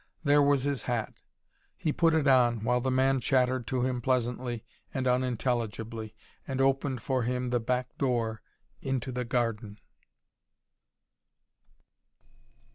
[0.23, 1.13] There was his hat;
[1.77, 6.15] he put it on, while the man chattered to him pleasantly and unintelligibly,
[6.47, 8.41] and opened for him the back door,
[8.81, 9.77] into the garden.